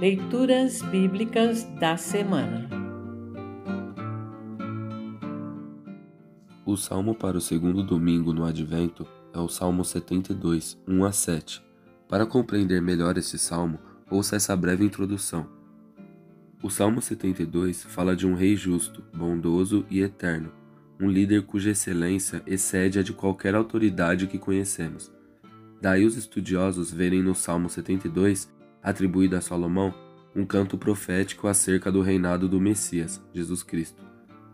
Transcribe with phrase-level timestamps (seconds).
[0.00, 2.68] Leituras Bíblicas da Semana
[6.64, 11.64] O salmo para o segundo domingo no Advento é o Salmo 72, 1 a 7.
[12.08, 15.48] Para compreender melhor esse salmo, ouça essa breve introdução.
[16.62, 20.52] O Salmo 72 fala de um rei justo, bondoso e eterno,
[21.00, 25.10] um líder cuja excelência excede a de qualquer autoridade que conhecemos.
[25.82, 28.48] Daí os estudiosos verem no Salmo 72,
[28.82, 29.94] atribuído a Salomão,
[30.34, 34.02] um canto profético acerca do reinado do Messias, Jesus Cristo,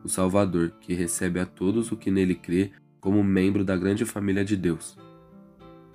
[0.03, 4.45] o Salvador, que recebe a todos o que nele crê como membro da grande família
[4.45, 4.97] de Deus.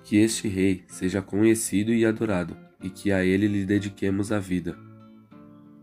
[0.02, 4.76] Que este rei seja conhecido e adorado, e que a ele lhe dediquemos a vida.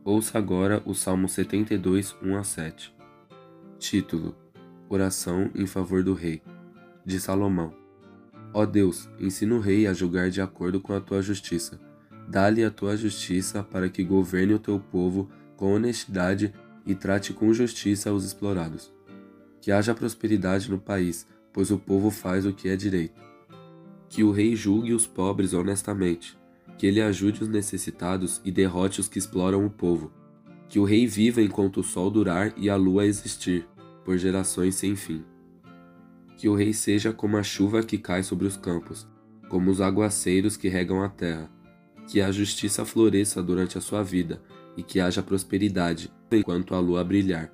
[0.03, 2.95] Ouça agora o Salmo 72, 1 a 7.
[3.77, 4.35] Título:
[4.89, 6.41] Oração em favor do rei,
[7.05, 7.73] de Salomão.
[8.53, 11.79] Ó Deus, ensina o rei a julgar de acordo com a tua justiça.
[12.27, 16.53] Dá-lhe a tua justiça para que governe o teu povo com honestidade
[16.85, 18.91] e trate com justiça os explorados.
[19.61, 23.21] Que haja prosperidade no país, pois o povo faz o que é direito.
[24.09, 26.37] Que o rei julgue os pobres honestamente,
[26.77, 30.11] que ele ajude os necessitados e derrote os que exploram o povo.
[30.69, 33.65] Que o rei viva enquanto o sol durar e a lua existir,
[34.03, 35.23] por gerações sem fim.
[36.37, 39.07] Que o rei seja como a chuva que cai sobre os campos,
[39.49, 41.56] como os aguaceiros que regam a terra.
[42.07, 44.41] Que a justiça floresça durante a sua vida
[44.75, 47.51] e que haja prosperidade enquanto a lua brilhar.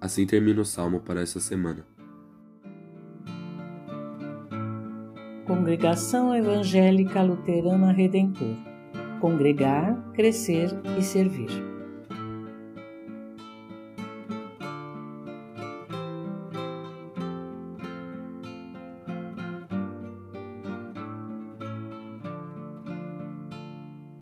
[0.00, 1.84] Assim termina o salmo para essa semana.
[5.46, 8.70] Congregação Evangélica Luterana Redentor
[9.20, 11.69] Congregar, Crescer e Servir.